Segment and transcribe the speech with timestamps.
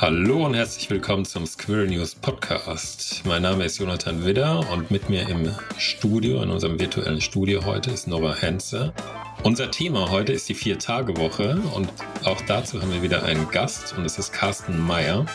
[0.00, 3.20] Hallo und herzlich willkommen zum Squirrel News Podcast.
[3.26, 7.90] Mein Name ist Jonathan Widder und mit mir im Studio, in unserem virtuellen Studio heute,
[7.90, 8.94] ist Nora Henze.
[9.42, 11.92] Unser Thema heute ist die Vier-Tage-Woche und
[12.24, 15.26] auch dazu haben wir wieder einen Gast und es ist Carsten Meyer,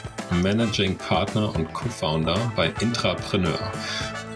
[0.42, 3.72] Managing Partner und Co-Founder bei Intrapreneur.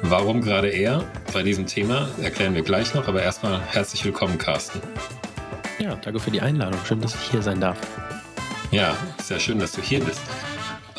[0.03, 1.03] Warum gerade er
[1.33, 4.79] bei diesem Thema, erklären wir gleich noch, aber erstmal herzlich willkommen, Carsten.
[5.79, 6.79] Ja, danke für die Einladung.
[6.85, 7.79] Schön, dass ich hier sein darf.
[8.71, 10.21] Ja, sehr schön, dass du hier bist.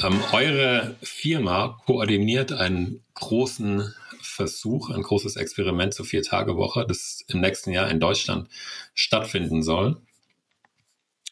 [0.02, 7.70] Ähm, eure Firma koordiniert einen großen Versuch, ein großes Experiment zur Vier-Tage-Woche, das im nächsten
[7.70, 8.48] Jahr in Deutschland
[8.95, 10.02] stattfinden soll.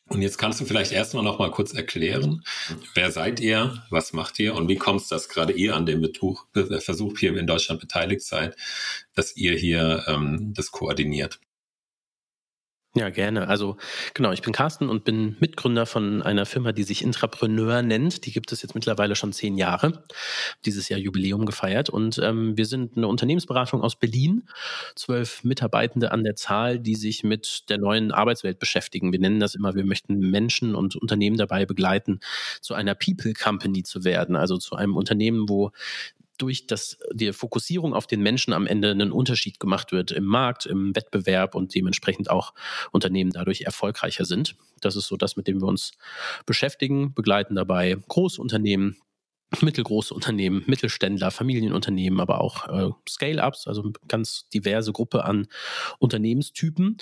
[0.07, 2.45] Und jetzt kannst du vielleicht erstmal noch mal kurz erklären,
[2.95, 6.01] wer seid ihr, was macht ihr und wie kommt es, dass gerade ihr an dem
[6.01, 6.47] Betuch,
[6.79, 8.57] Versuch hier in Deutschland beteiligt seid,
[9.15, 11.41] dass ihr hier ähm, das koordiniert?
[12.99, 13.47] Ja, gerne.
[13.47, 13.77] Also
[14.13, 18.27] genau, ich bin Carsten und bin Mitgründer von einer Firma, die sich Intrapreneur nennt.
[18.27, 20.03] Die gibt es jetzt mittlerweile schon zehn Jahre.
[20.65, 21.91] Dieses Jahr Jubiläum gefeiert.
[21.91, 24.49] Und ähm, wir sind eine Unternehmensberatung aus Berlin.
[24.97, 29.13] Zwölf Mitarbeitende an der Zahl, die sich mit der neuen Arbeitswelt beschäftigen.
[29.13, 32.19] Wir nennen das immer, wir möchten Menschen und Unternehmen dabei begleiten,
[32.61, 34.35] zu einer People Company zu werden.
[34.35, 35.71] Also zu einem Unternehmen, wo
[36.39, 40.67] durch das, die Fokussierung auf den Menschen am Ende einen Unterschied gemacht wird im Markt,
[40.67, 42.55] im Wettbewerb und dementsprechend auch
[42.93, 44.57] Unternehmen dadurch erfolgreicher sind.
[44.81, 45.93] Das ist so das, mit dem wir uns
[46.47, 48.97] beschäftigen, begleiten dabei Großunternehmen,
[49.63, 55.47] mittelgroße Unternehmen, Mittelständler, Familienunternehmen, aber auch äh, Scale-ups, also ganz diverse Gruppe an
[55.99, 56.99] Unternehmenstypen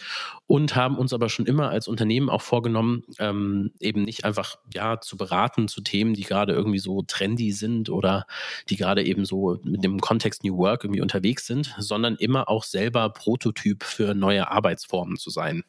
[0.46, 5.00] und haben uns aber schon immer als Unternehmen auch vorgenommen, ähm, eben nicht einfach ja
[5.00, 8.26] zu beraten zu Themen, die gerade irgendwie so trendy sind oder
[8.68, 12.62] die gerade eben so mit dem Kontext New Work irgendwie unterwegs sind, sondern immer auch
[12.62, 15.64] selber Prototyp für neue Arbeitsformen zu sein.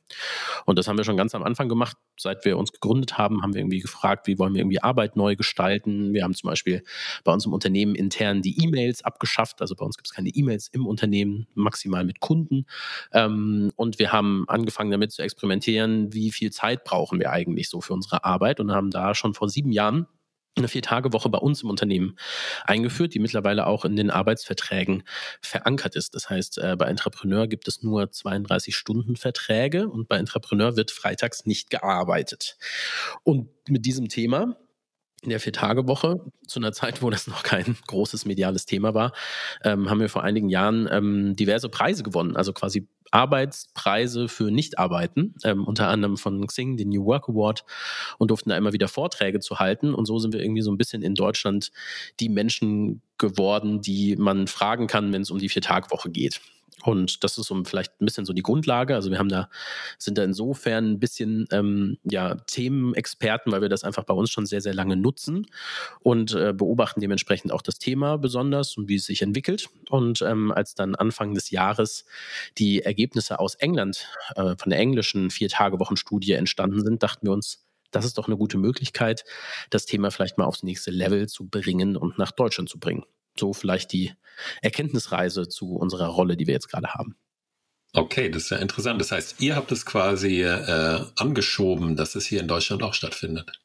[0.65, 3.53] Und das haben wir schon ganz am Anfang gemacht, seit wir uns gegründet haben, haben
[3.53, 6.13] wir irgendwie gefragt, wie wollen wir irgendwie Arbeit neu gestalten.
[6.13, 6.83] Wir haben zum Beispiel Beispiel
[7.23, 9.61] bei uns im Unternehmen intern die E-Mails abgeschafft.
[9.61, 12.65] Also bei uns gibt es keine E-Mails im Unternehmen, maximal mit Kunden.
[13.13, 17.81] Ähm, und wir haben angefangen damit zu experimentieren, wie viel Zeit brauchen wir eigentlich so
[17.81, 20.07] für unsere Arbeit und haben da schon vor sieben Jahren
[20.55, 22.17] eine Vier-Tage-Woche bei uns im Unternehmen
[22.63, 25.03] eingeführt, die mittlerweile auch in den Arbeitsverträgen
[25.39, 26.15] verankert ist.
[26.15, 31.69] Das heißt, äh, bei Entrepreneur gibt es nur 32-Stunden-Verträge und bei Entrepreneur wird freitags nicht
[31.69, 32.57] gearbeitet.
[33.23, 34.57] Und mit diesem Thema
[35.23, 39.13] in der Vier-Tage-Woche, zu einer Zeit, wo das noch kein großes mediales Thema war,
[39.63, 45.35] ähm, haben wir vor einigen Jahren ähm, diverse Preise gewonnen, also quasi Arbeitspreise für Nichtarbeiten,
[45.43, 47.65] ähm, unter anderem von Xing, den New Work Award,
[48.17, 49.93] und durften da immer wieder Vorträge zu halten.
[49.93, 51.71] Und so sind wir irgendwie so ein bisschen in Deutschland
[52.19, 56.41] die Menschen geworden, die man fragen kann, wenn es um die Vier-Tage-Woche geht.
[56.83, 58.93] Und das ist so vielleicht ein bisschen so die Grundlage.
[58.93, 59.49] Also wir haben da,
[59.97, 64.45] sind da insofern ein bisschen ähm, ja, Themenexperten, weil wir das einfach bei uns schon
[64.45, 65.47] sehr, sehr lange nutzen
[66.01, 69.69] und äh, beobachten dementsprechend auch das Thema besonders und wie es sich entwickelt.
[69.89, 72.05] Und ähm, als dann Anfang des Jahres
[72.57, 78.05] die Ergebnisse aus England äh, von der englischen Vier-Tage-Wochen-Studie entstanden sind, dachten wir uns, das
[78.05, 79.23] ist doch eine gute Möglichkeit,
[79.71, 83.03] das Thema vielleicht mal aufs nächste Level zu bringen und nach Deutschland zu bringen
[83.39, 84.13] so vielleicht die
[84.61, 87.15] Erkenntnisreise zu unserer Rolle, die wir jetzt gerade haben.
[87.93, 89.01] Okay, das ist ja interessant.
[89.01, 93.59] Das heißt, ihr habt es quasi äh, angeschoben, dass es hier in Deutschland auch stattfindet.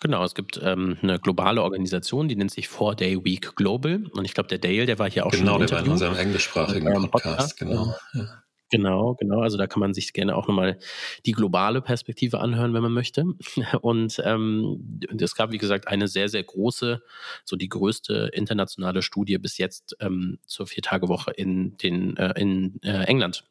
[0.00, 4.06] Genau, es gibt ähm, eine globale Organisation, die nennt sich Four Day Week Global.
[4.12, 5.66] Und ich glaube, der Dale, der war hier auch genau, schon.
[5.66, 7.94] Genau, der war in unserem englischsprachigen Podcast, Podcast, genau.
[8.14, 8.42] Ja.
[8.70, 9.40] Genau, genau.
[9.40, 10.78] Also da kann man sich gerne auch nochmal
[11.24, 13.24] die globale Perspektive anhören, wenn man möchte.
[13.80, 17.02] Und ähm, es gab, wie gesagt, eine sehr, sehr große,
[17.44, 23.04] so die größte internationale Studie bis jetzt ähm, zur Viertagewoche in, den, äh, in äh,
[23.04, 23.44] England.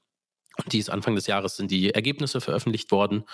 [0.57, 3.25] Und die ist Anfang des Jahres sind die Ergebnisse veröffentlicht worden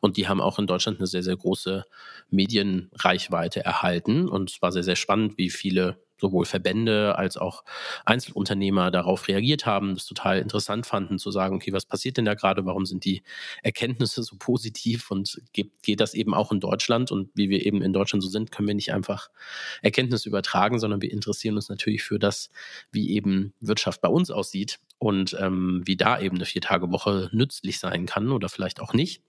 [0.00, 1.84] und die haben auch in Deutschland eine sehr, sehr große
[2.30, 4.28] Medienreichweite erhalten.
[4.28, 7.64] Und es war sehr, sehr spannend, wie viele sowohl Verbände als auch
[8.04, 12.34] Einzelunternehmer darauf reagiert haben, das total interessant fanden, zu sagen, okay, was passiert denn da
[12.34, 13.22] gerade, warum sind die
[13.62, 15.10] Erkenntnisse so positiv?
[15.10, 17.10] Und geht, das eben auch in Deutschland?
[17.10, 19.30] Und wie wir eben in Deutschland so sind, können wir nicht einfach
[19.82, 22.50] Erkenntnisse übertragen, sondern wir interessieren uns natürlich für das,
[22.92, 28.06] wie eben Wirtschaft bei uns aussieht und ähm, wie da eben eine Vier-Tage-Woche nützlich sein
[28.06, 29.22] kann oder vielleicht auch nicht.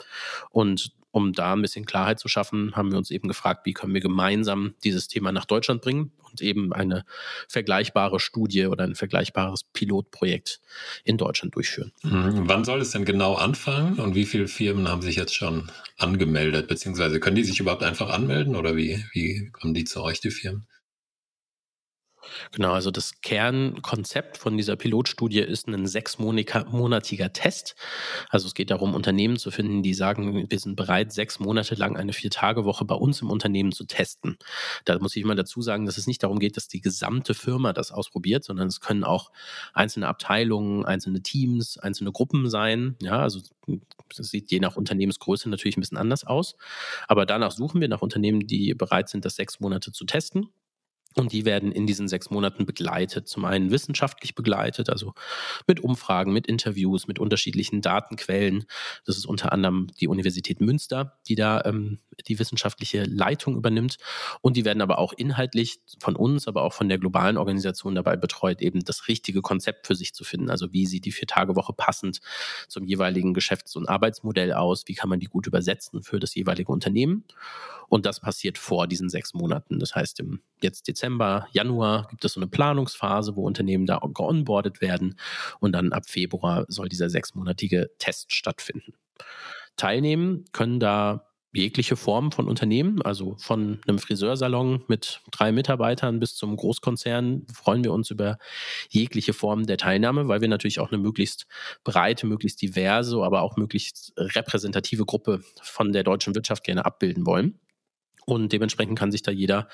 [0.52, 3.94] Und um da ein bisschen Klarheit zu schaffen, haben wir uns eben gefragt, wie können
[3.94, 7.06] wir gemeinsam dieses Thema nach Deutschland bringen und eben eine
[7.48, 10.62] vergleichbare Studie oder ein vergleichbares Pilotprojekt
[11.04, 11.92] in Deutschland durchführen.
[12.04, 12.48] Mhm.
[12.48, 16.68] Wann soll es denn genau anfangen und wie viele Firmen haben sich jetzt schon angemeldet?
[16.68, 20.32] Beziehungsweise können die sich überhaupt einfach anmelden oder wie, wie kommen die zu euch, die
[20.32, 20.68] Firmen?
[22.52, 27.76] Genau, also das Kernkonzept von dieser Pilotstudie ist ein sechsmonatiger Test.
[28.30, 31.98] Also es geht darum, Unternehmen zu finden, die sagen, wir sind bereit, sechs Monate lang
[31.98, 34.38] eine Vier-Tage-Woche bei uns im Unternehmen zu testen.
[34.86, 37.74] Da muss ich mal dazu sagen, dass es nicht darum geht, dass die gesamte Firma
[37.74, 39.32] das ausprobiert, sondern es können auch
[39.74, 42.96] einzelne Abteilungen, einzelne Teams, einzelne Gruppen sein.
[43.02, 43.42] Ja, also
[44.16, 46.56] das sieht je nach Unternehmensgröße natürlich ein bisschen anders aus.
[47.08, 50.50] Aber danach suchen wir nach Unternehmen, die bereit sind, das sechs Monate zu testen.
[51.20, 53.28] Und die werden in diesen sechs Monaten begleitet.
[53.28, 55.14] Zum einen wissenschaftlich begleitet, also
[55.68, 58.66] mit Umfragen, mit Interviews, mit unterschiedlichen Datenquellen.
[59.06, 63.98] Das ist unter anderem die Universität Münster, die da ähm, die wissenschaftliche Leitung übernimmt.
[64.40, 68.16] Und die werden aber auch inhaltlich von uns, aber auch von der globalen Organisation dabei
[68.16, 70.50] betreut, eben das richtige Konzept für sich zu finden.
[70.50, 72.22] Also wie sieht die Vier-Tage-Woche passend
[72.70, 74.84] zum jeweiligen Geschäfts- und Arbeitsmodell aus?
[74.86, 77.26] Wie kann man die gut übersetzen für das jeweilige Unternehmen?
[77.90, 79.80] Und das passiert vor diesen sechs Monaten.
[79.80, 81.09] Das heißt, im jetzt Dezember,
[81.52, 85.16] Januar gibt es so eine Planungsphase, wo Unternehmen da geonboardet werden.
[85.60, 88.94] Und dann ab Februar soll dieser sechsmonatige Test stattfinden.
[89.76, 96.36] Teilnehmen können da jegliche Form von Unternehmen, also von einem Friseursalon mit drei Mitarbeitern bis
[96.36, 98.38] zum Großkonzern, freuen wir uns über
[98.90, 101.48] jegliche Form der Teilnahme, weil wir natürlich auch eine möglichst
[101.84, 107.60] breite, möglichst diverse, aber auch möglichst repräsentative Gruppe von der deutschen Wirtschaft gerne abbilden wollen.
[108.26, 109.68] Und dementsprechend kann sich da jeder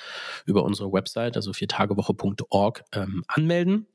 [0.45, 3.87] über unsere Website, also viertagewoche.org, ähm, anmelden.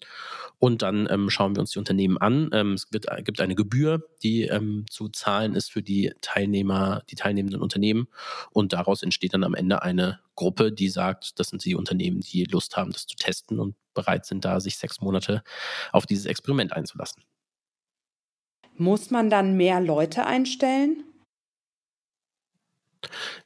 [0.58, 2.50] Und dann ähm, schauen wir uns die Unternehmen an.
[2.52, 7.02] Ähm, es wird, äh, gibt eine Gebühr, die ähm, zu zahlen ist für die Teilnehmer,
[7.08, 8.08] die teilnehmenden Unternehmen.
[8.50, 12.44] Und daraus entsteht dann am Ende eine Gruppe, die sagt, das sind die Unternehmen, die
[12.44, 15.42] Lust haben, das zu testen und bereit sind, da sich sechs Monate
[15.92, 17.24] auf dieses Experiment einzulassen.
[18.76, 21.04] Muss man dann mehr Leute einstellen?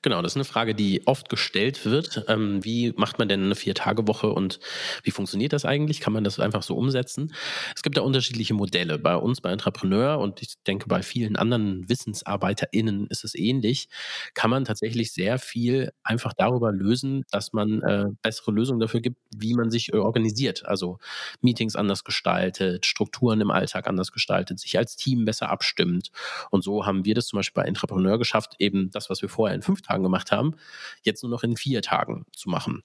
[0.03, 2.25] Genau, das ist eine Frage, die oft gestellt wird.
[2.29, 4.59] Ähm, wie macht man denn eine Vier-Tage-Woche und
[5.03, 6.01] wie funktioniert das eigentlich?
[6.01, 7.33] Kann man das einfach so umsetzen?
[7.75, 8.99] Es gibt da unterschiedliche Modelle.
[8.99, 13.89] Bei uns, bei Entrepreneur und ich denke, bei vielen anderen WissensarbeiterInnen ist es ähnlich.
[14.35, 19.19] Kann man tatsächlich sehr viel einfach darüber lösen, dass man äh, bessere Lösungen dafür gibt,
[19.35, 20.67] wie man sich äh, organisiert.
[20.67, 20.99] Also
[21.41, 26.11] Meetings anders gestaltet, Strukturen im Alltag anders gestaltet, sich als Team besser abstimmt.
[26.51, 29.44] Und so haben wir das zum Beispiel bei Entrepreneur geschafft, eben das, was wir vorher
[29.45, 30.57] vorher in fünf Tagen gemacht haben,
[31.03, 32.83] jetzt nur noch in vier Tagen zu machen.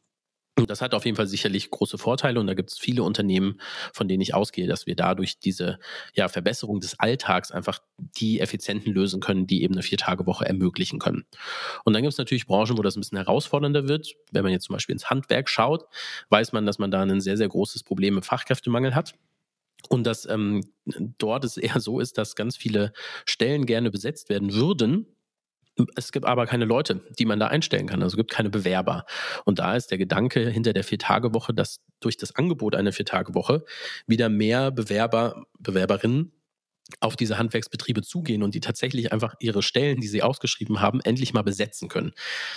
[0.57, 3.61] Und das hat auf jeden Fall sicherlich große Vorteile und da gibt es viele Unternehmen,
[3.93, 5.79] von denen ich ausgehe, dass wir dadurch diese
[6.13, 11.23] ja, Verbesserung des Alltags einfach die Effizienten lösen können, die eben eine Vier-Tage-Woche ermöglichen können.
[11.85, 14.15] Und dann gibt es natürlich Branchen, wo das ein bisschen herausfordernder wird.
[14.33, 15.85] Wenn man jetzt zum Beispiel ins Handwerk schaut,
[16.27, 19.13] weiß man, dass man da ein sehr, sehr großes Problem mit Fachkräftemangel hat.
[19.87, 20.65] Und dass ähm,
[21.17, 22.91] dort es eher so ist, dass ganz viele
[23.23, 25.07] Stellen gerne besetzt werden würden,
[25.95, 28.01] es gibt aber keine Leute, die man da einstellen kann.
[28.01, 29.05] Also es gibt keine Bewerber.
[29.45, 33.63] Und da ist der Gedanke hinter der Vier-Tage-Woche, dass durch das Angebot einer Vier-Tage-Woche
[34.07, 36.31] wieder mehr Bewerber, Bewerberinnen
[36.99, 41.33] auf diese Handwerksbetriebe zugehen und die tatsächlich einfach ihre Stellen, die sie ausgeschrieben haben, endlich
[41.33, 42.11] mal besetzen können.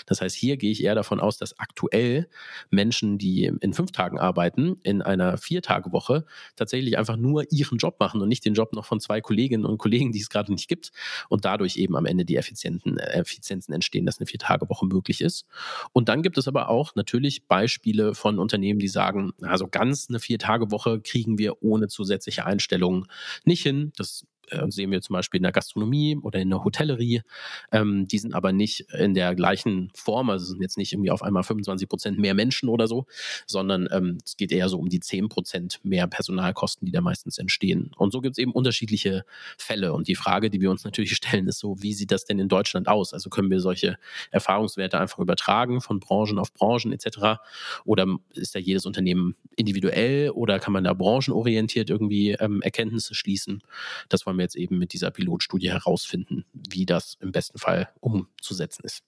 [0.07, 2.29] Das heißt, hier gehe ich eher davon aus, dass aktuell
[2.71, 6.25] Menschen, die in fünf Tagen arbeiten, in einer Vier-Tage-Woche
[6.57, 9.79] tatsächlich einfach nur ihren Job machen und nicht den Job noch von zwei Kolleginnen und
[9.79, 10.93] Kollegen, die es gerade nicht gibt
[11.29, 15.47] und dadurch eben am Ende die Effizienten, äh, Effizienzen entstehen, dass eine Vier-Tage-Woche möglich ist.
[15.93, 20.21] Und dann gibt es aber auch natürlich Beispiele von Unternehmen, die sagen, also ganz eine
[20.21, 23.07] Vier-Tage-Woche kriegen wir ohne zusätzliche Einstellungen
[23.45, 23.93] nicht hin.
[23.97, 24.22] Das
[24.53, 27.23] äh, sehen wir zum Beispiel in der Gastronomie oder in der Hotellerie.
[27.71, 31.23] Ähm, die sind aber nicht in der gleichen Form, also sind jetzt nicht irgendwie auf
[31.23, 33.07] einmal 25 Prozent mehr Menschen oder so,
[33.47, 37.39] sondern ähm, es geht eher so um die 10 Prozent mehr Personalkosten, die da meistens
[37.39, 37.91] entstehen.
[37.97, 39.25] Und so gibt es eben unterschiedliche
[39.57, 39.93] Fälle.
[39.93, 42.49] Und die Frage, die wir uns natürlich stellen, ist so, wie sieht das denn in
[42.49, 43.13] Deutschland aus?
[43.13, 43.97] Also können wir solche
[44.31, 47.41] Erfahrungswerte einfach übertragen von Branchen auf Branchen etc.
[47.85, 53.63] Oder ist da jedes Unternehmen individuell oder kann man da branchenorientiert irgendwie ähm, Erkenntnisse schließen?
[54.09, 58.85] Das wollen wir jetzt eben mit dieser Pilotstudie herausfinden, wie das im besten Fall umzusetzen
[58.85, 59.03] ist.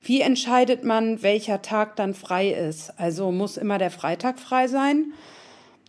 [0.00, 2.90] Wie entscheidet man, welcher Tag dann frei ist?
[2.98, 5.14] Also muss immer der Freitag frei sein?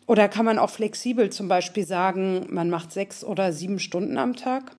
[0.08, 4.36] Oder kann man auch flexibel zum Beispiel sagen, man macht sechs oder sieben Stunden am
[4.36, 4.76] Tag?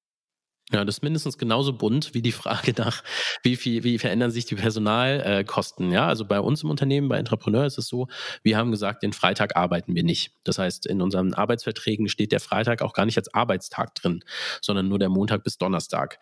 [0.73, 3.05] Ja, das ist mindestens genauso bunt wie die Frage nach,
[3.45, 5.93] wie viel, wie verändern sich die Personalkosten.
[5.93, 8.09] Ja, also bei uns im Unternehmen, bei Entrepreneur ist es so,
[8.43, 10.33] wir haben gesagt, den Freitag arbeiten wir nicht.
[10.43, 14.25] Das heißt, in unseren Arbeitsverträgen steht der Freitag auch gar nicht als Arbeitstag drin,
[14.61, 16.19] sondern nur der Montag bis Donnerstag.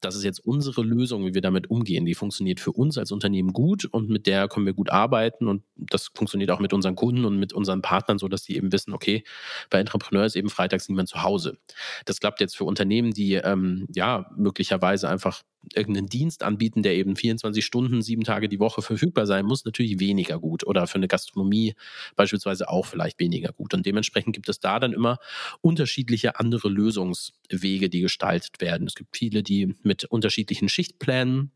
[0.00, 2.06] Das ist jetzt unsere Lösung, wie wir damit umgehen.
[2.06, 5.64] Die funktioniert für uns als Unternehmen gut und mit der können wir gut arbeiten und
[5.74, 8.94] das funktioniert auch mit unseren Kunden und mit unseren Partnern so, dass die eben wissen,
[8.94, 9.24] okay,
[9.68, 11.58] bei Entrepreneur ist eben freitags niemand zu Hause.
[12.04, 15.42] Das klappt jetzt für Unternehmen, die ähm, ähm, ja, möglicherweise einfach
[15.74, 20.00] irgendeinen Dienst anbieten, der eben 24 Stunden, sieben Tage die Woche verfügbar sein muss, natürlich
[20.00, 20.66] weniger gut.
[20.66, 21.74] Oder für eine Gastronomie
[22.16, 23.74] beispielsweise auch vielleicht weniger gut.
[23.74, 25.18] Und dementsprechend gibt es da dann immer
[25.60, 28.86] unterschiedliche andere Lösungswege, die gestaltet werden.
[28.86, 31.52] Es gibt viele, die mit unterschiedlichen Schichtplänen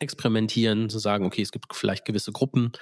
[0.00, 2.72] experimentieren, zu sagen, okay, es gibt vielleicht gewisse Gruppen,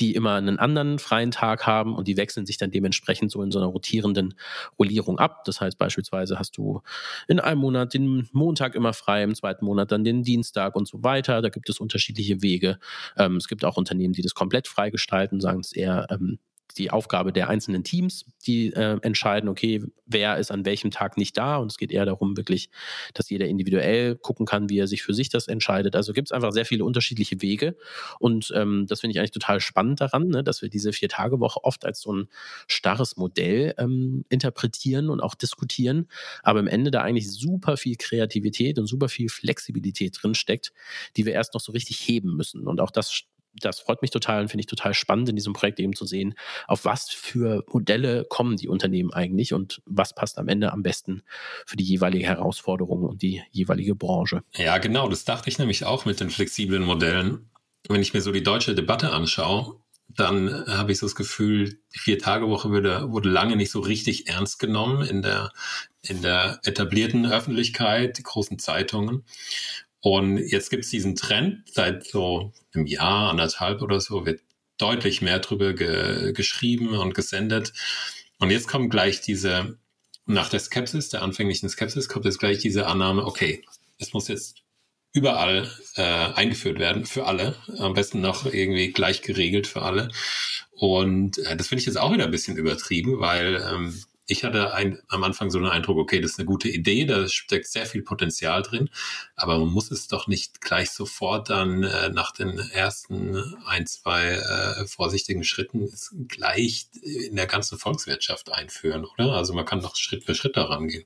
[0.00, 3.50] die immer einen anderen freien Tag haben und die wechseln sich dann dementsprechend so in
[3.50, 4.34] so einer rotierenden
[4.78, 5.44] Rollierung ab.
[5.44, 6.82] Das heißt beispielsweise hast du
[7.28, 11.02] in einem Monat den Montag immer frei, im zweiten Monat dann den Dienstag und so
[11.02, 11.42] weiter.
[11.42, 12.78] Da gibt es unterschiedliche Wege.
[13.16, 16.38] Ähm, es gibt auch Unternehmen, die das komplett frei gestalten, sagen es eher ähm,
[16.76, 21.36] die Aufgabe der einzelnen Teams, die äh, entscheiden, okay, wer ist an welchem Tag nicht
[21.36, 21.56] da.
[21.56, 22.70] Und es geht eher darum, wirklich,
[23.14, 25.96] dass jeder individuell gucken kann, wie er sich für sich das entscheidet.
[25.96, 27.76] Also gibt es einfach sehr viele unterschiedliche Wege.
[28.18, 31.84] Und ähm, das finde ich eigentlich total spannend daran, ne, dass wir diese Vier-Tage-Woche oft
[31.84, 32.28] als so ein
[32.66, 36.08] starres Modell ähm, interpretieren und auch diskutieren,
[36.42, 40.72] aber im Ende da eigentlich super viel Kreativität und super viel Flexibilität drinsteckt,
[41.16, 42.66] die wir erst noch so richtig heben müssen.
[42.66, 43.24] Und auch das
[43.60, 46.34] das freut mich total und finde ich total spannend in diesem Projekt eben zu sehen,
[46.66, 51.22] auf was für Modelle kommen die Unternehmen eigentlich und was passt am Ende am besten
[51.66, 54.42] für die jeweilige Herausforderung und die jeweilige Branche.
[54.54, 57.50] Ja, genau, das dachte ich nämlich auch mit den flexiblen Modellen.
[57.88, 61.98] Wenn ich mir so die deutsche Debatte anschaue, dann habe ich so das Gefühl, die
[61.98, 65.52] Vier-Tage-Woche wurde, wurde lange nicht so richtig ernst genommen in der,
[66.02, 69.24] in der etablierten Öffentlichkeit, die großen Zeitungen.
[70.00, 74.40] Und jetzt gibt es diesen Trend, seit so einem Jahr, anderthalb oder so, wird
[74.78, 77.72] deutlich mehr drüber ge geschrieben und gesendet.
[78.38, 79.78] Und jetzt kommt gleich diese,
[80.26, 83.64] nach der Skepsis, der anfänglichen Skepsis, kommt jetzt gleich diese Annahme, okay,
[83.98, 84.62] es muss jetzt
[85.12, 87.56] überall äh, eingeführt werden, für alle.
[87.78, 90.10] Am besten noch irgendwie gleich geregelt für alle.
[90.72, 94.74] Und äh, das finde ich jetzt auch wieder ein bisschen übertrieben, weil ähm, ich hatte
[94.74, 97.86] ein, am Anfang so einen Eindruck, okay, das ist eine gute Idee, da steckt sehr
[97.86, 98.90] viel Potenzial drin,
[99.36, 104.24] aber man muss es doch nicht gleich sofort dann äh, nach den ersten ein, zwei
[104.32, 105.92] äh, vorsichtigen Schritten
[106.28, 109.32] gleich in der ganzen Volkswirtschaft einführen, oder?
[109.32, 111.04] Also man kann doch Schritt für Schritt daran gehen.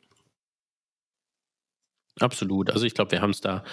[2.21, 2.71] Absolut.
[2.71, 3.65] Also ich glaube, wir haben es da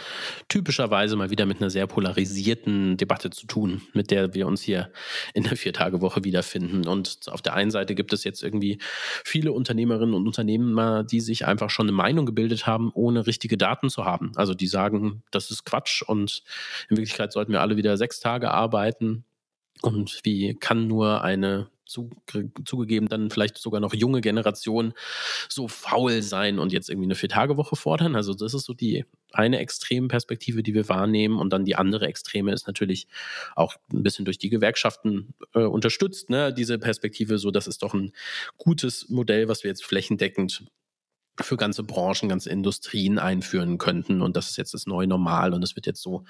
[0.47, 4.89] typischerweise mal wieder mit einer sehr polarisierten Debatte zu tun, mit der wir uns hier
[5.33, 6.87] in der Viertagewoche wiederfinden.
[6.87, 8.77] Und auf der einen Seite gibt es jetzt irgendwie
[9.25, 13.89] viele Unternehmerinnen und Unternehmer, die sich einfach schon eine Meinung gebildet haben, ohne richtige Daten
[13.89, 14.31] zu haben.
[14.35, 16.43] Also die sagen, das ist Quatsch und
[16.89, 19.25] in Wirklichkeit sollten wir alle wieder sechs Tage arbeiten.
[19.81, 22.09] Und wie kann nur eine zu,
[22.65, 24.93] zugegeben dann vielleicht sogar noch junge Generation
[25.49, 28.15] so faul sein und jetzt irgendwie eine Vier-Tage-Woche fordern.
[28.15, 31.39] Also das ist so die eine extreme Perspektive, die wir wahrnehmen.
[31.39, 33.07] Und dann die andere Extreme ist natürlich
[33.55, 36.29] auch ein bisschen durch die Gewerkschaften äh, unterstützt.
[36.29, 36.53] Ne?
[36.53, 38.11] Diese Perspektive, so das ist doch ein
[38.57, 40.65] gutes Modell, was wir jetzt flächendeckend
[41.39, 44.21] für ganze Branchen, ganze Industrien einführen könnten.
[44.21, 46.23] Und das ist jetzt das neue Normal und es wird jetzt so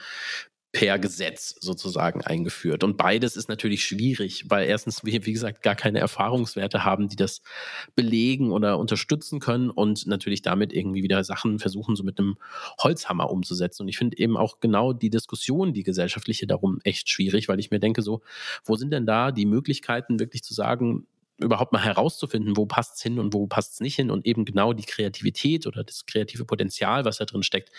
[0.78, 2.84] per Gesetz sozusagen eingeführt.
[2.84, 7.16] Und beides ist natürlich schwierig, weil erstens wir, wie gesagt, gar keine Erfahrungswerte haben, die
[7.16, 7.42] das
[7.96, 12.38] belegen oder unterstützen können und natürlich damit irgendwie wieder Sachen versuchen, so mit einem
[12.78, 13.82] Holzhammer umzusetzen.
[13.82, 17.72] Und ich finde eben auch genau die Diskussion, die gesellschaftliche darum echt schwierig, weil ich
[17.72, 18.22] mir denke so,
[18.64, 21.08] wo sind denn da die Möglichkeiten wirklich zu sagen,
[21.40, 24.46] überhaupt mal herauszufinden, wo passt es hin und wo passt es nicht hin und eben
[24.46, 27.72] genau die Kreativität oder das kreative Potenzial, was da drin steckt,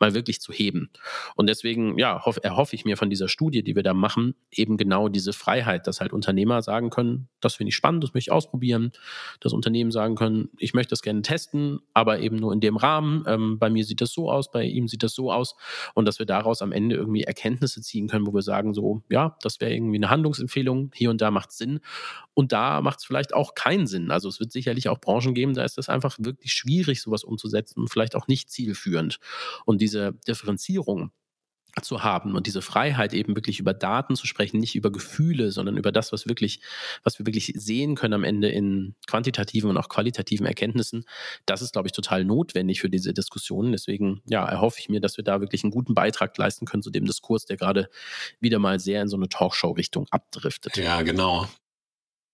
[0.00, 0.90] mal wirklich zu heben.
[1.36, 4.76] Und deswegen, ja, hoff, erhoffe ich mir von dieser Studie, die wir da machen, eben
[4.76, 8.32] genau diese Freiheit, dass halt Unternehmer sagen können, das finde ich spannend, das möchte ich
[8.32, 8.92] ausprobieren,
[9.40, 13.24] dass Unternehmen sagen können, ich möchte das gerne testen, aber eben nur in dem Rahmen.
[13.26, 15.54] Ähm, bei mir sieht das so aus, bei ihm sieht das so aus
[15.94, 19.36] und dass wir daraus am Ende irgendwie Erkenntnisse ziehen können, wo wir sagen, so, ja,
[19.42, 21.80] das wäre irgendwie eine Handlungsempfehlung, hier und da macht Sinn
[22.34, 24.10] und da macht es vielleicht auch keinen Sinn.
[24.10, 27.80] Also es wird sicherlich auch Branchen geben, da ist das einfach wirklich schwierig, sowas umzusetzen
[27.80, 29.18] und vielleicht auch nicht zielführend.
[29.64, 31.12] Und diese Differenzierung
[31.80, 35.78] zu haben und diese Freiheit eben wirklich über Daten zu sprechen, nicht über Gefühle, sondern
[35.78, 36.60] über das, was wirklich,
[37.02, 41.06] was wir wirklich sehen können am Ende in quantitativen und auch qualitativen Erkenntnissen.
[41.46, 43.72] Das ist, glaube ich, total notwendig für diese Diskussionen.
[43.72, 46.90] Deswegen, ja, erhoffe ich mir, dass wir da wirklich einen guten Beitrag leisten können zu
[46.90, 47.88] dem Diskurs, der gerade
[48.38, 50.76] wieder mal sehr in so eine Talkshow-Richtung abdriftet.
[50.76, 51.48] Ja, genau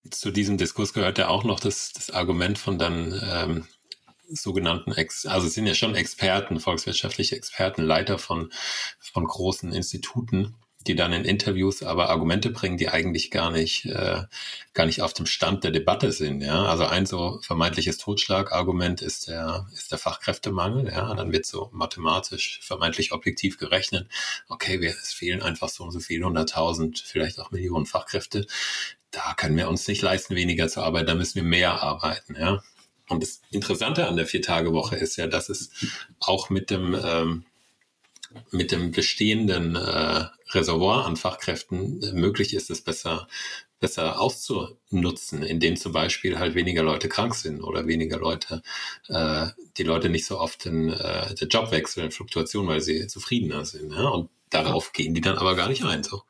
[0.09, 3.67] zu diesem Diskurs gehört ja auch noch das, das Argument von dann ähm,
[4.29, 8.51] sogenannten, Ex also es sind ja schon Experten, volkswirtschaftliche Experten, Leiter von,
[8.99, 10.55] von großen Instituten,
[10.87, 14.23] die dann in Interviews aber Argumente bringen, die eigentlich gar nicht, äh,
[14.73, 16.41] gar nicht auf dem Stand der Debatte sind.
[16.41, 16.65] Ja?
[16.65, 20.87] Also ein so vermeintliches Totschlagargument ist der, ist der Fachkräftemangel.
[20.87, 21.13] Ja?
[21.15, 24.07] Dann wird so mathematisch vermeintlich objektiv gerechnet.
[24.47, 28.45] Okay, wir, es fehlen einfach so und so viele hunderttausend, vielleicht auch Millionen Fachkräfte
[29.11, 32.35] da können wir uns nicht leisten, weniger zu arbeiten, da müssen wir mehr arbeiten.
[32.35, 32.61] Ja?
[33.09, 35.71] Und das Interessante an der Vier-Tage-Woche ist ja, dass es
[36.19, 37.45] auch mit dem, ähm,
[38.51, 43.27] mit dem bestehenden äh, Reservoir an Fachkräften äh, möglich ist, es besser,
[43.79, 48.61] besser auszunutzen, indem zum Beispiel halt weniger Leute krank sind oder weniger Leute,
[49.07, 49.47] äh,
[49.77, 53.91] die Leute nicht so oft in äh, der Job wechseln, Fluktuation, weil sie zufriedener sind.
[53.91, 54.09] Ja?
[54.09, 56.03] Und darauf gehen die dann aber gar nicht ein.
[56.03, 56.21] So.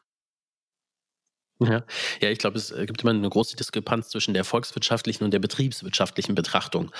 [1.61, 1.83] Ja,
[2.21, 5.39] ja ich glaube, es äh, gibt immer eine große Diskrepanz zwischen der volkswirtschaftlichen und der
[5.39, 6.91] betriebswirtschaftlichen Betrachtung.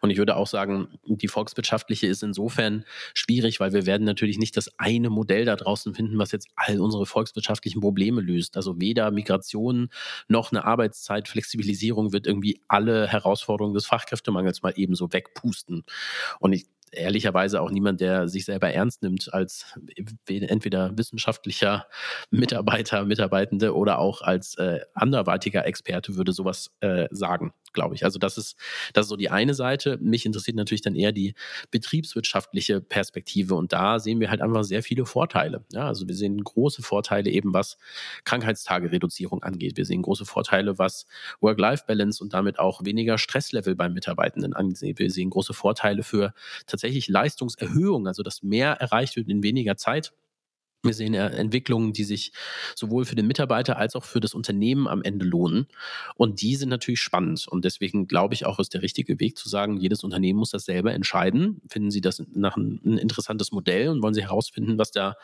[0.00, 2.84] Und ich würde auch sagen, die volkswirtschaftliche ist insofern
[3.14, 6.80] schwierig, weil wir werden natürlich nicht das eine Modell da draußen finden, was jetzt all
[6.80, 8.56] unsere volkswirtschaftlichen Probleme löst.
[8.56, 9.88] Also weder Migration
[10.26, 15.84] noch eine Arbeitszeitflexibilisierung wird irgendwie alle Herausforderungen des Fachkräftemangels mal ebenso wegpusten.
[16.40, 19.78] Und ich ehrlicherweise auch niemand, der sich selber ernst nimmt als
[20.26, 21.86] entweder wissenschaftlicher
[22.30, 28.04] Mitarbeiter, Mitarbeitende oder auch als äh, anderweitiger Experte würde sowas äh, sagen glaube ich.
[28.04, 28.56] Also das ist,
[28.92, 29.98] das ist so die eine Seite.
[30.00, 31.34] Mich interessiert natürlich dann eher die
[31.70, 35.64] betriebswirtschaftliche Perspektive und da sehen wir halt einfach sehr viele Vorteile.
[35.72, 37.78] Ja, also wir sehen große Vorteile eben, was
[38.24, 39.76] Krankheitstagereduzierung angeht.
[39.76, 41.06] Wir sehen große Vorteile, was
[41.40, 44.98] Work-Life-Balance und damit auch weniger Stresslevel beim Mitarbeitenden angeht.
[44.98, 46.32] Wir sehen große Vorteile für
[46.78, 50.12] tatsächlich Leistungserhöhung, also dass mehr erreicht wird in weniger Zeit.
[50.84, 52.30] Wir sehen ja Entwicklungen, die sich
[52.76, 55.66] sowohl für den Mitarbeiter als auch für das Unternehmen am Ende lohnen.
[56.14, 57.48] Und die sind natürlich spannend.
[57.48, 60.66] Und deswegen glaube ich auch, ist der richtige Weg zu sagen, jedes Unternehmen muss das
[60.66, 61.60] selber entscheiden.
[61.68, 65.16] Finden Sie das nach ein, interessantes Modell und wollen Sie herausfinden, was da,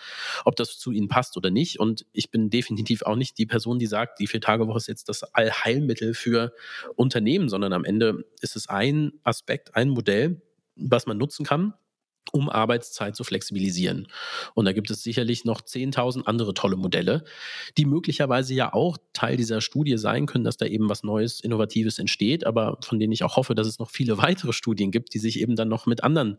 [0.44, 1.78] ob das zu Ihnen passt oder nicht.
[1.78, 5.23] Und ich bin definitiv auch nicht die Person, die sagt, die Vier-Tage-Woche ist jetzt das
[5.23, 6.52] Allheilmittel für
[6.96, 10.42] Unternehmen, sondern am Ende ist es ein Aspekt, ein Modell,
[10.76, 11.75] was man nutzen kann
[12.33, 14.09] um Arbeitszeit zu flexibilisieren.
[14.54, 17.25] Und da gibt es sicherlich noch 10.000 andere tolle Modelle,
[17.76, 21.99] die möglicherweise ja auch Teil dieser Studie sein können, dass da eben was Neues, Innovatives
[21.99, 25.19] entsteht, aber von denen ich auch hoffe, dass es noch viele weitere Studien gibt, die
[25.19, 26.38] sich eben dann noch mit anderen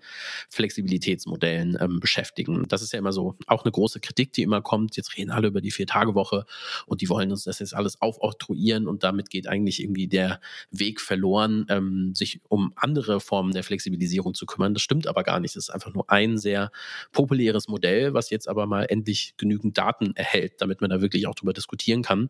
[0.49, 2.67] Flexibilitätsmodellen ähm, beschäftigen.
[2.67, 4.97] Das ist ja immer so auch eine große Kritik, die immer kommt.
[4.97, 6.45] Jetzt reden alle über die Vier-Tage-Woche
[6.85, 10.39] und die wollen uns das jetzt alles aufoktroyieren und damit geht eigentlich irgendwie der
[10.71, 14.73] Weg verloren, ähm, sich um andere Formen der Flexibilisierung zu kümmern.
[14.73, 15.55] Das stimmt aber gar nicht.
[15.55, 16.71] Das einfach nur ein sehr
[17.11, 21.35] populäres Modell, was jetzt aber mal endlich genügend Daten erhält, damit man da wirklich auch
[21.35, 22.29] drüber diskutieren kann.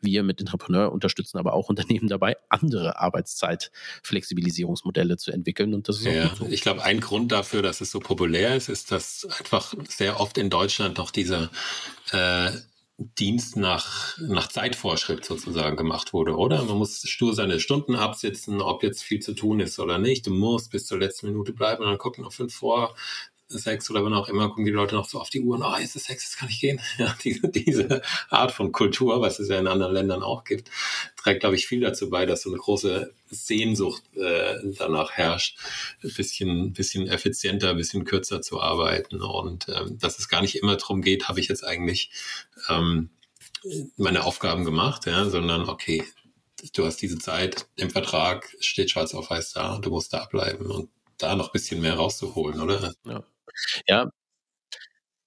[0.00, 5.74] Wir mit Entrepreneur unterstützen aber auch Unternehmen dabei, andere Arbeitszeitflexibilisierungsmodelle zu entwickeln.
[5.74, 6.46] Und das ist ja, so.
[6.48, 10.38] Ich glaube, ein Grund dafür, dass es so populär ist, ist, dass einfach sehr oft
[10.38, 11.50] in Deutschland noch diese
[12.12, 12.52] äh,
[13.18, 16.62] Dienst nach, nach Zeitvorschrift sozusagen gemacht wurde, oder?
[16.64, 20.26] Man muss stur seine Stunden absitzen, ob jetzt viel zu tun ist oder nicht.
[20.26, 22.94] Du musst bis zur letzten Minute bleiben und dann gucken noch fünf vor,
[23.58, 25.76] sechs oder wann auch immer, gucken die Leute noch so auf die Uhr und, oh,
[25.78, 26.80] jetzt ist sechs, jetzt kann ich gehen.
[26.98, 30.70] Ja, diese, diese Art von Kultur, was es ja in anderen Ländern auch gibt,
[31.16, 35.58] trägt, glaube ich, viel dazu bei, dass so eine große Sehnsucht äh, danach herrscht,
[36.02, 40.56] ein bisschen, bisschen effizienter, ein bisschen kürzer zu arbeiten und ähm, dass es gar nicht
[40.56, 42.10] immer darum geht, habe ich jetzt eigentlich
[42.68, 43.10] ähm,
[43.96, 46.04] meine Aufgaben gemacht, ja, sondern okay,
[46.74, 50.66] du hast diese Zeit im Vertrag, steht schwarz auf weiß da, du musst da bleiben
[50.70, 52.94] und da noch ein bisschen mehr rauszuholen, oder?
[53.04, 53.24] Ja.
[53.86, 54.10] Ja,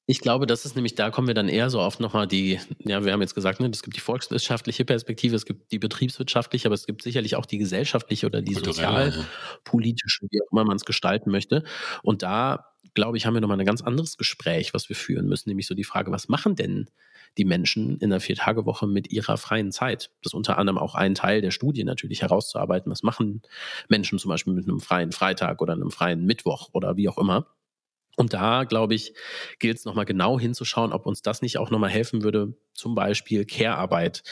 [0.08, 3.04] ich glaube, das ist nämlich, da kommen wir dann eher so oft nochmal die, ja,
[3.04, 6.76] wir haben jetzt gesagt, ne, es gibt die volkswirtschaftliche Perspektive, es gibt die betriebswirtschaftliche, aber
[6.76, 11.32] es gibt sicherlich auch die gesellschaftliche oder die sozialpolitische, wie auch immer man es gestalten
[11.32, 11.64] möchte.
[12.04, 15.50] Und da, glaube ich, haben wir nochmal ein ganz anderes Gespräch, was wir führen müssen,
[15.50, 16.88] nämlich so die Frage, was machen denn
[17.40, 20.12] die Menschen in der Viertagewoche mit ihrer freien Zeit?
[20.22, 22.92] Das ist unter anderem auch ein Teil der Studie natürlich herauszuarbeiten.
[22.92, 23.42] Was machen
[23.90, 27.48] Menschen zum Beispiel mit einem freien Freitag oder einem freien Mittwoch oder wie auch immer?
[28.18, 29.14] Und da, glaube ich,
[29.60, 33.46] gilt es nochmal genau hinzuschauen, ob uns das nicht auch nochmal helfen würde, zum Beispiel
[33.46, 34.24] Care-Arbeit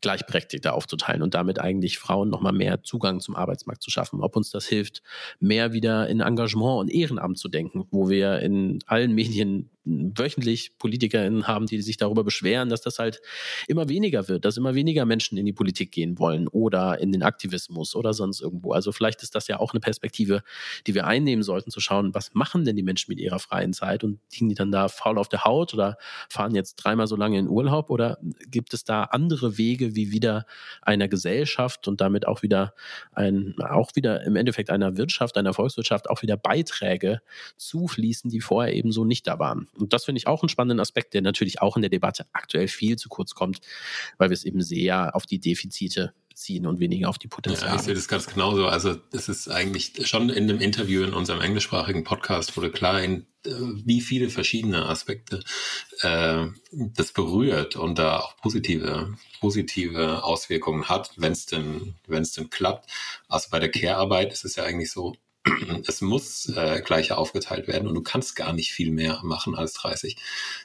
[0.00, 4.20] gleichberechtigter aufzuteilen und damit eigentlich Frauen nochmal mehr Zugang zum Arbeitsmarkt zu schaffen.
[4.20, 5.02] Ob uns das hilft,
[5.40, 11.48] mehr wieder in Engagement und Ehrenamt zu denken, wo wir in allen Medien wöchentlich PolitikerInnen
[11.48, 13.20] haben, die sich darüber beschweren, dass das halt
[13.66, 17.22] immer weniger wird, dass immer weniger Menschen in die Politik gehen wollen oder in den
[17.22, 18.72] Aktivismus oder sonst irgendwo.
[18.72, 20.42] Also vielleicht ist das ja auch eine Perspektive,
[20.86, 24.04] die wir einnehmen sollten, zu schauen, was machen denn die Menschen mit ihrer freien Zeit
[24.04, 25.96] und liegen die dann da faul auf der Haut oder
[26.28, 28.18] fahren jetzt dreimal so lange in Urlaub oder
[28.50, 30.46] gibt es da andere Wege, wie wieder
[30.80, 32.74] einer Gesellschaft und damit auch wieder
[33.12, 37.20] ein, auch wieder im Endeffekt einer Wirtschaft, einer Volkswirtschaft auch wieder Beiträge
[37.56, 39.68] zufließen, die vorher eben so nicht da waren?
[39.78, 42.68] Und das finde ich auch einen spannenden Aspekt, der natürlich auch in der Debatte aktuell
[42.68, 43.60] viel zu kurz kommt,
[44.16, 47.72] weil wir es eben sehr auf die Defizite beziehen und weniger auf die Potenziale.
[47.72, 48.66] Ja, ich sehe das ganz genauso.
[48.66, 53.26] Also es ist eigentlich schon in dem Interview in unserem englischsprachigen Podcast wurde klar, in,
[53.44, 53.50] äh,
[53.84, 55.40] wie viele verschiedene Aspekte
[56.00, 62.32] äh, das berührt und da auch positive, positive Auswirkungen hat, wenn es denn, wenn es
[62.32, 62.90] denn klappt.
[63.28, 65.14] Also bei der Care-Arbeit ist es ja eigentlich so,
[65.86, 69.74] es muss äh, gleich aufgeteilt werden und du kannst gar nicht viel mehr machen als
[69.74, 70.16] 30,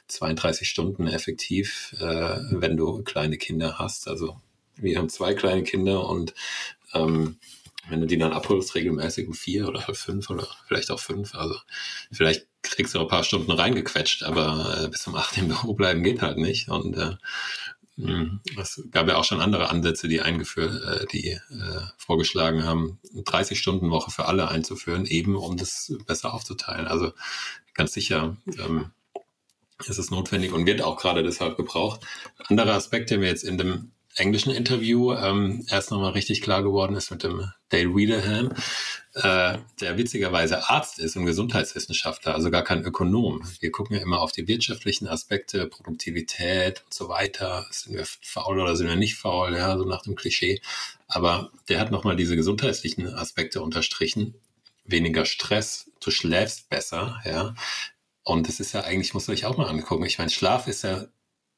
[0.06, 4.08] 32 Stunden effektiv, äh, wenn du kleine Kinder hast.
[4.08, 4.40] Also
[4.78, 6.34] wir haben zwei kleine Kinder und
[6.94, 7.38] ähm,
[7.88, 11.54] wenn du die dann abholst, regelmäßig um vier oder fünf oder vielleicht auch fünf, also
[12.12, 15.74] vielleicht kriegst du auch ein paar Stunden reingequetscht, aber äh, bis zum acht im Büro
[15.74, 16.68] bleiben geht halt nicht.
[16.68, 17.16] Und äh,
[17.96, 21.40] hm, es gab ja auch schon andere Ansätze, die eingeführt, äh, die äh,
[21.96, 26.86] vorgeschlagen haben, 30 Stunden Woche für alle einzuführen, eben um das besser aufzuteilen.
[26.86, 27.12] Also
[27.74, 28.92] ganz sicher ähm,
[29.86, 32.00] ist es notwendig und wird auch gerade deshalb gebraucht.
[32.48, 36.96] Andere Aspekte haben wir jetzt in dem englischen Interview ähm, erst nochmal richtig klar geworden
[36.96, 38.52] ist mit dem Dale Reederham,
[39.14, 43.42] äh, der witzigerweise Arzt ist und Gesundheitswissenschaftler, also gar kein Ökonom.
[43.60, 47.66] Wir gucken ja immer auf die wirtschaftlichen Aspekte, Produktivität und so weiter.
[47.70, 50.60] Sind wir faul oder sind wir nicht faul, ja, so nach dem Klischee.
[51.06, 54.34] Aber der hat nochmal diese gesundheitlichen Aspekte unterstrichen.
[54.84, 57.54] Weniger Stress, du schläfst besser, ja.
[58.22, 60.04] Und das ist ja eigentlich, muss man sich auch mal angucken.
[60.04, 61.06] Ich meine, Schlaf ist ja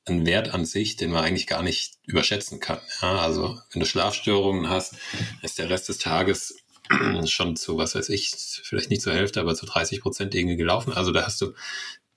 [0.07, 2.81] ein Wert an sich, den man eigentlich gar nicht überschätzen kann.
[3.03, 4.95] Ja, also wenn du Schlafstörungen hast,
[5.43, 6.57] ist der Rest des Tages
[7.27, 8.31] schon zu, was weiß ich,
[8.63, 10.93] vielleicht nicht zur Hälfte, aber zu 30 Prozent irgendwie gelaufen.
[10.93, 11.53] Also da hast du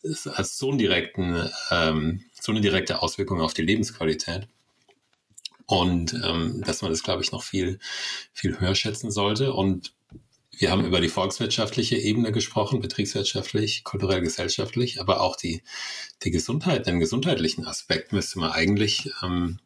[0.04, 4.48] hast so einen direkten, ähm, so eine direkte Auswirkung auf die Lebensqualität.
[5.65, 7.80] Und ähm, dass man das, glaube ich, noch viel,
[8.34, 9.54] viel höher schätzen sollte.
[9.54, 9.93] Und
[10.58, 15.63] wir haben über die volkswirtschaftliche Ebene gesprochen, betriebswirtschaftlich, kulturell, gesellschaftlich, aber auch die,
[16.24, 19.60] die Gesundheit, den gesundheitlichen Aspekt müsste man eigentlich ähm,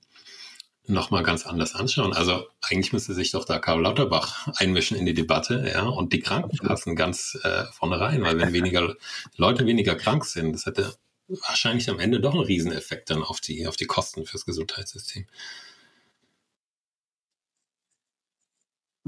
[0.85, 2.13] nochmal ganz anders anschauen.
[2.13, 6.21] Also eigentlich müsste sich doch da Karl Lauterbach einmischen in die Debatte, ja, und die
[6.21, 8.95] Krankenkassen ganz äh, vorne rein, weil wenn weniger
[9.35, 10.95] Leute weniger krank sind, das hätte
[11.27, 15.27] wahrscheinlich am Ende doch einen Rieseneffekt dann auf die, auf die Kosten fürs Gesundheitssystem.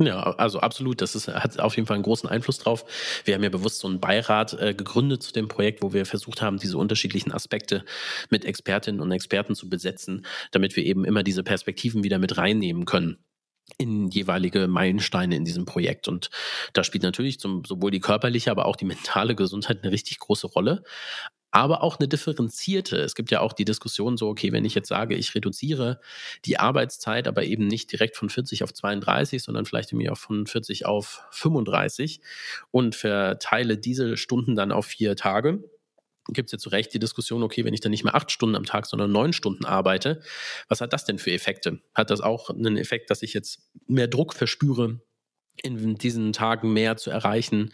[0.01, 1.01] Ja, also absolut.
[1.01, 2.85] Das ist, hat auf jeden Fall einen großen Einfluss drauf.
[3.25, 6.41] Wir haben ja bewusst so einen Beirat äh, gegründet zu dem Projekt, wo wir versucht
[6.41, 7.83] haben, diese unterschiedlichen Aspekte
[8.29, 12.85] mit Expertinnen und Experten zu besetzen, damit wir eben immer diese Perspektiven wieder mit reinnehmen
[12.85, 13.17] können
[13.77, 16.07] in jeweilige Meilensteine in diesem Projekt.
[16.07, 16.29] Und
[16.73, 20.47] da spielt natürlich zum, sowohl die körperliche, aber auch die mentale Gesundheit eine richtig große
[20.47, 20.83] Rolle
[21.51, 22.97] aber auch eine differenzierte.
[22.97, 25.99] Es gibt ja auch die Diskussion so, okay, wenn ich jetzt sage, ich reduziere
[26.45, 30.45] die Arbeitszeit, aber eben nicht direkt von 40 auf 32, sondern vielleicht irgendwie auch von
[30.45, 32.21] 40 auf 35
[32.71, 35.63] und verteile diese Stunden dann auf vier Tage,
[36.33, 38.55] gibt es ja zu Recht die Diskussion, okay, wenn ich dann nicht mehr acht Stunden
[38.55, 40.21] am Tag, sondern neun Stunden arbeite,
[40.67, 41.79] was hat das denn für Effekte?
[41.95, 45.01] Hat das auch einen Effekt, dass ich jetzt mehr Druck verspüre
[45.63, 47.71] in diesen Tagen mehr zu erreichen,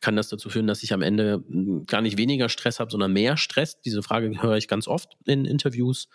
[0.00, 3.12] kann das dazu führen, dass ich am Ende hm, gar nicht weniger Stress habe, sondern
[3.12, 3.80] mehr Stress.
[3.80, 6.08] Diese Frage höre ich ganz oft in Interviews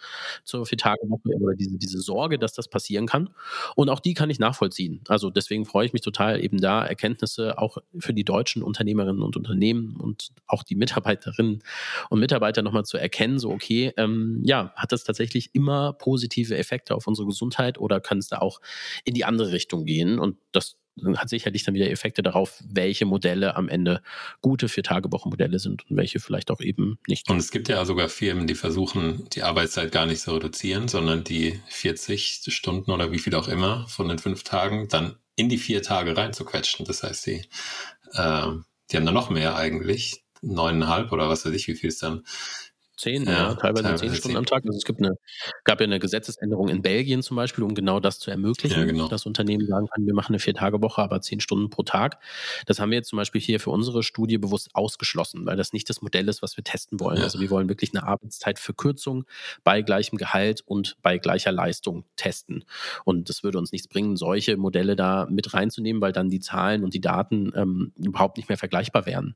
[0.44, 3.30] zur Vier-Tage-Woche oder diese, diese Sorge, dass das passieren kann.
[3.76, 5.02] Und auch die kann ich nachvollziehen.
[5.08, 9.38] Also deswegen freue ich mich total, eben da Erkenntnisse auch für die deutschen Unternehmerinnen und
[9.38, 11.64] Unternehmen und auch die Mitarbeiterinnen
[12.10, 16.96] und Mitarbeiter nochmal zu erkennen, so okay, ähm, ja, hat das tatsächlich immer positive Effekte
[16.96, 18.60] auf unsere Gesundheit oder kann es da auch
[19.04, 20.20] in die andere Richtung gehen?
[20.20, 20.78] Und das
[21.16, 24.02] hat sicherlich dann wieder Effekte darauf, welche Modelle am Ende
[24.42, 27.30] gute Vier-Tage-Wochen-Modelle sind und welche vielleicht auch eben nicht.
[27.30, 31.24] Und es gibt ja sogar Firmen, die versuchen, die Arbeitszeit gar nicht zu reduzieren, sondern
[31.24, 35.58] die 40 Stunden oder wie viel auch immer von den fünf Tagen dann in die
[35.58, 36.86] vier Tage reinzuquetschen.
[36.86, 37.42] Das heißt, die,
[38.14, 38.48] äh,
[38.92, 42.24] die haben dann noch mehr eigentlich, neuneinhalb oder was weiß ich, wie viel es dann
[42.96, 44.64] Zehn, ja, ja teilweise, teilweise, zehn Stunden am Tag.
[44.66, 45.18] Also es gibt eine,
[45.64, 49.08] gab ja eine Gesetzesänderung in Belgien zum Beispiel, um genau das zu ermöglichen, ja, genau.
[49.08, 52.20] dass Unternehmen sagen können, wir machen eine Vier-Tage-Woche, aber zehn Stunden pro Tag.
[52.68, 55.90] Das haben wir jetzt zum Beispiel hier für unsere Studie bewusst ausgeschlossen, weil das nicht
[55.90, 57.18] das Modell ist, was wir testen wollen.
[57.18, 57.24] Ja.
[57.24, 59.26] Also wir wollen wirklich eine Arbeitszeitverkürzung
[59.64, 62.64] bei gleichem Gehalt und bei gleicher Leistung testen.
[63.06, 66.84] Und das würde uns nichts bringen, solche Modelle da mit reinzunehmen, weil dann die Zahlen
[66.84, 69.36] und die Daten ähm, überhaupt nicht mehr vergleichbar wären.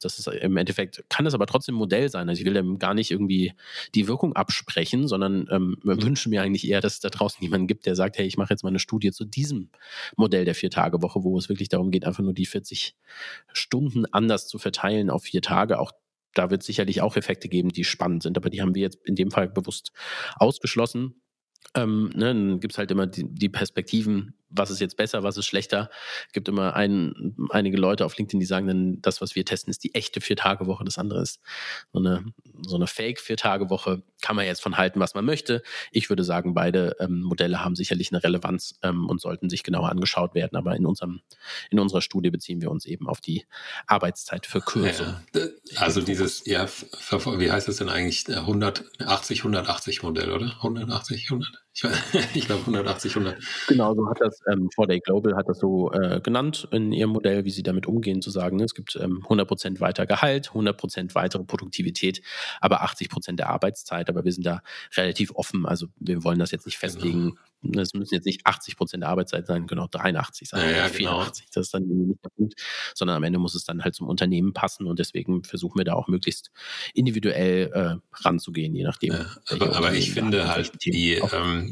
[0.00, 2.28] Das ist im Endeffekt, kann das aber trotzdem ein Modell sein.
[2.28, 3.52] Also ich will dem gar nicht irgendwie
[3.94, 7.66] die Wirkung absprechen, sondern ähm, wir wünschen mir eigentlich eher, dass es da draußen jemanden
[7.66, 9.70] gibt, der sagt, hey, ich mache jetzt mal eine Studie zu diesem
[10.16, 12.94] Modell der Vier-Tage-Woche, wo es wirklich darum geht, einfach nur die 40
[13.52, 15.78] Stunden anders zu verteilen auf vier Tage.
[15.78, 15.92] Auch
[16.34, 18.98] da wird es sicherlich auch Effekte geben, die spannend sind, aber die haben wir jetzt
[19.04, 19.92] in dem Fall bewusst
[20.36, 21.20] ausgeschlossen.
[21.74, 25.36] Ähm, ne, dann gibt es halt immer die, die, Perspektiven, was ist jetzt besser, was
[25.36, 25.90] ist schlechter.
[26.26, 29.70] Es gibt immer ein, einige Leute auf LinkedIn, die sagen dann, das, was wir testen,
[29.70, 30.84] ist die echte Vier-Tage-Woche.
[30.84, 31.40] Das andere ist
[31.92, 32.24] so eine,
[32.62, 34.02] so eine Fake-Vier-Tage-Woche.
[34.22, 35.62] Kann man jetzt von halten, was man möchte.
[35.90, 39.90] Ich würde sagen, beide ähm, Modelle haben sicherlich eine Relevanz ähm, und sollten sich genauer
[39.90, 40.56] angeschaut werden.
[40.56, 41.20] Aber in, unserem,
[41.70, 43.44] in unserer Studie beziehen wir uns eben auf die
[43.86, 45.14] Arbeitszeitverkürzung.
[45.34, 45.42] Ja,
[45.76, 48.28] also dieses, ja, wie heißt das denn eigentlich?
[48.28, 50.54] 180, 180 Modell, oder?
[50.56, 51.64] 180, 100?
[51.74, 51.84] Ich,
[52.34, 53.42] ich glaube 180, 100.
[53.68, 57.44] Genau, so hat das ähm, 4Day Global hat das so äh, genannt in ihrem Modell,
[57.44, 61.44] wie sie damit umgehen, zu sagen, ne, es gibt ähm, 100% weiter Gehalt, 100% weitere
[61.44, 62.22] Produktivität,
[62.60, 64.08] aber 80% der Arbeitszeit.
[64.08, 64.62] Aber wir sind da
[64.96, 65.66] relativ offen.
[65.66, 66.92] Also wir wollen das jetzt nicht genau.
[66.92, 67.30] festlegen.
[67.30, 67.40] Genau
[67.76, 71.44] es müssen jetzt nicht 80 Prozent der Arbeitszeit sein, genau 83 sein, ja, ja, 84.
[71.44, 71.50] Genau.
[71.54, 72.54] Das ist dann nicht der Punkt,
[72.94, 75.94] sondern am Ende muss es dann halt zum Unternehmen passen und deswegen versuchen wir da
[75.94, 76.50] auch möglichst
[76.94, 79.12] individuell äh, ranzugehen, je nachdem.
[79.12, 81.70] Ja, aber, aber ich finde halt, die ähm,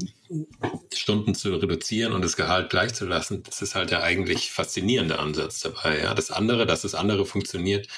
[0.92, 6.00] Stunden zu reduzieren und das Gehalt gleichzulassen, das ist halt der eigentlich faszinierende Ansatz dabei.
[6.00, 7.88] Ja, das andere, dass das andere funktioniert,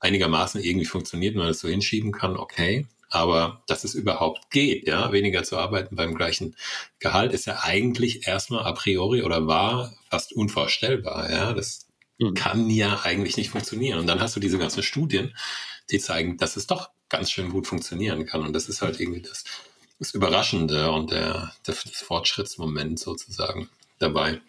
[0.00, 2.86] einigermaßen irgendwie funktioniert, man das so hinschieben kann, okay.
[3.12, 6.56] Aber dass es überhaupt geht, ja, weniger zu arbeiten beim gleichen
[6.98, 11.52] Gehalt, ist ja eigentlich erstmal a priori oder war fast unvorstellbar, ja.
[11.52, 11.86] Das
[12.18, 12.32] mhm.
[12.32, 13.98] kann ja eigentlich nicht funktionieren.
[13.98, 15.36] Und dann hast du diese ganzen Studien,
[15.90, 18.40] die zeigen, dass es doch ganz schön gut funktionieren kann.
[18.40, 19.44] Und das ist halt irgendwie das,
[19.98, 24.40] das Überraschende und der, der, das Fortschrittsmoment sozusagen dabei.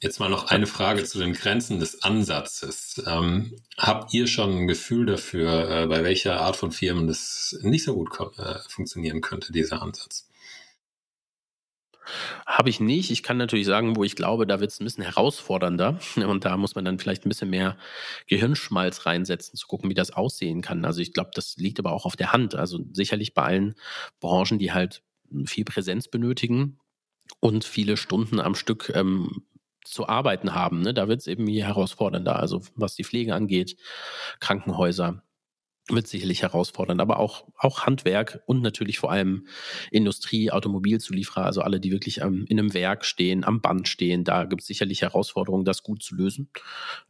[0.00, 3.02] Jetzt mal noch eine Frage zu den Grenzen des Ansatzes.
[3.06, 7.84] Ähm, habt ihr schon ein Gefühl dafür, äh, bei welcher Art von Firmen das nicht
[7.84, 10.28] so gut äh, funktionieren könnte, dieser Ansatz?
[12.46, 13.10] Habe ich nicht.
[13.10, 15.98] Ich kann natürlich sagen, wo ich glaube, da wird es ein bisschen herausfordernder.
[16.16, 17.76] Und da muss man dann vielleicht ein bisschen mehr
[18.26, 20.84] Gehirnschmalz reinsetzen, zu gucken, wie das aussehen kann.
[20.84, 22.54] Also ich glaube, das liegt aber auch auf der Hand.
[22.54, 23.74] Also sicherlich bei allen
[24.20, 25.02] Branchen, die halt
[25.46, 26.78] viel Präsenz benötigen,
[27.40, 29.44] und viele Stunden am Stück ähm,
[29.84, 30.80] zu arbeiten haben.
[30.82, 30.94] Ne?
[30.94, 32.38] Da wird es eben je herausfordernder.
[32.38, 33.76] Also was die Pflege angeht,
[34.40, 35.22] Krankenhäuser,
[35.88, 39.46] wird sicherlich herausfordernd, aber auch, auch Handwerk und natürlich vor allem
[39.90, 44.44] Industrie, Automobilzulieferer, also alle, die wirklich ähm, in einem Werk stehen, am Band stehen, da
[44.44, 46.50] gibt es sicherlich Herausforderungen, das gut zu lösen.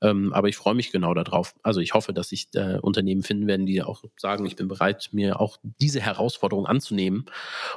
[0.00, 1.54] Ähm, aber ich freue mich genau darauf.
[1.62, 5.10] Also ich hoffe, dass sich äh, Unternehmen finden werden, die auch sagen, ich bin bereit,
[5.12, 7.26] mir auch diese Herausforderung anzunehmen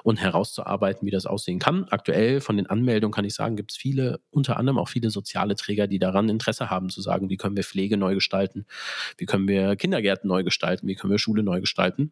[0.03, 1.85] und herauszuarbeiten, wie das aussehen kann.
[1.89, 5.55] Aktuell von den Anmeldungen kann ich sagen, gibt es viele, unter anderem auch viele soziale
[5.55, 8.65] Träger, die daran Interesse haben, zu sagen, wie können wir Pflege neu gestalten,
[9.17, 12.11] wie können wir Kindergärten neu gestalten, wie können wir Schule neu gestalten.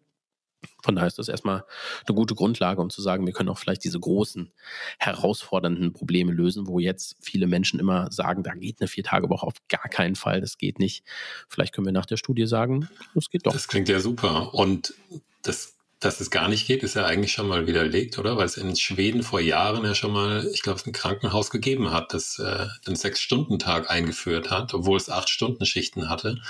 [0.81, 1.63] Von daher ist das erstmal
[2.07, 4.51] eine gute Grundlage, um zu sagen, wir können auch vielleicht diese großen,
[4.99, 9.89] herausfordernden Probleme lösen, wo jetzt viele Menschen immer sagen, da geht eine Vier-Tage-Woche auf gar
[9.89, 11.03] keinen Fall, das geht nicht.
[11.47, 13.53] Vielleicht können wir nach der Studie sagen, das geht doch.
[13.53, 14.53] Das klingt ja super.
[14.53, 14.93] Und
[15.41, 18.37] das, dass es gar nicht geht, ist ja eigentlich schon mal widerlegt, oder?
[18.37, 21.91] Weil es in Schweden vor Jahren ja schon mal, ich glaube, es ein Krankenhaus gegeben
[21.91, 26.41] hat, das äh, den Sechs-Stunden-Tag eingeführt hat, obwohl es Acht-Stunden-Schichten hatte.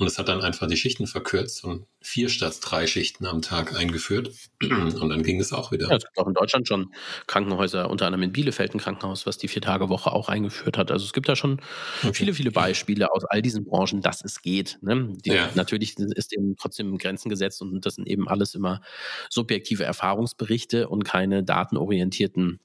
[0.00, 3.78] Und es hat dann einfach die Schichten verkürzt und vier statt drei Schichten am Tag
[3.78, 4.32] eingeführt.
[4.62, 5.90] Und dann ging es auch wieder.
[5.90, 6.94] Ja, es gibt auch in Deutschland schon
[7.26, 10.90] Krankenhäuser, unter anderem in Bielefeld ein Krankenhaus, was die Vier-Tage-Woche auch eingeführt hat.
[10.90, 11.60] Also es gibt da schon
[12.02, 12.14] okay.
[12.14, 14.78] viele, viele Beispiele aus all diesen Branchen, dass es geht.
[14.80, 15.12] Ne?
[15.22, 15.50] Die, ja.
[15.54, 18.80] Natürlich ist eben trotzdem Grenzen gesetzt und das sind eben alles immer
[19.28, 22.58] subjektive Erfahrungsberichte und keine datenorientierten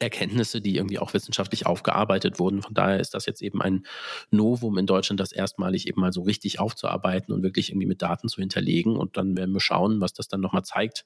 [0.00, 2.62] Erkenntnisse, die irgendwie auch wissenschaftlich aufgearbeitet wurden.
[2.62, 3.86] Von daher ist das jetzt eben ein
[4.30, 8.28] Novum in Deutschland, das erstmalig eben mal so richtig aufzuarbeiten und wirklich irgendwie mit Daten
[8.28, 8.96] zu hinterlegen.
[8.96, 11.04] Und dann werden wir schauen, was das dann nochmal zeigt,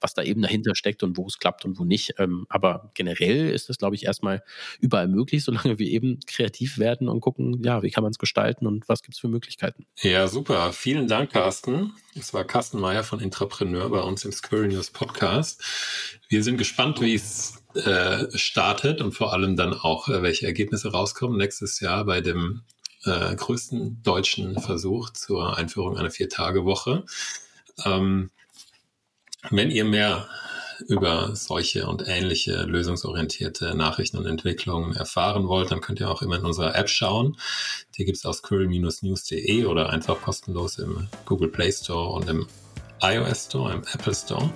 [0.00, 2.14] was da eben dahinter steckt und wo es klappt und wo nicht.
[2.18, 4.42] Ähm, aber generell ist das, glaube ich, erstmal
[4.80, 8.66] überall möglich, solange wir eben kreativ werden und gucken, ja, wie kann man es gestalten
[8.66, 9.86] und was gibt es für Möglichkeiten.
[10.00, 10.72] Ja, super.
[10.72, 11.92] Vielen Dank, Carsten.
[12.14, 15.62] Es war Carsten Meyer von Intrapreneur bei uns im Squirrel News Podcast.
[16.28, 20.90] Wir sind gespannt, wie es äh, startet und vor allem dann auch, äh, welche Ergebnisse
[20.90, 22.62] rauskommen nächstes Jahr bei dem
[23.04, 27.04] äh, größten deutschen Versuch zur Einführung einer Vier-Tage-Woche.
[27.84, 28.30] Ähm,
[29.50, 30.28] wenn ihr mehr
[30.86, 36.36] über solche und ähnliche lösungsorientierte Nachrichten und Entwicklungen erfahren wollt, dann könnt ihr auch immer
[36.36, 37.36] in unserer App schauen.
[37.96, 42.46] Die gibt es aus curl-news.de oder einfach kostenlos im Google Play Store und im
[43.02, 44.50] iOS Store, im Apple Store.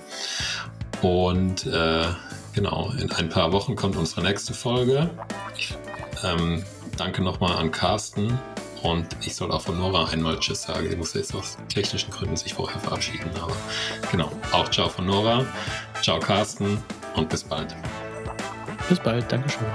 [1.01, 2.05] Und äh,
[2.53, 5.09] Genau, in ein paar Wochen kommt unsere nächste Folge.
[5.57, 5.75] Ich
[6.23, 6.63] ähm,
[6.97, 8.37] danke nochmal an Carsten
[8.83, 10.87] und ich soll auch von Nora einmal Tschüss sagen.
[10.87, 13.31] Sie muss jetzt aus technischen Gründen sich vorher verabschieden.
[13.41, 13.55] Aber
[14.11, 15.45] genau, auch Ciao von Nora,
[16.03, 16.77] Ciao Carsten
[17.15, 17.75] und bis bald.
[18.87, 19.65] Bis bald, Dankeschön.